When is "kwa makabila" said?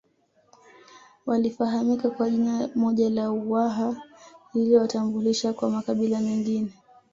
5.53-6.19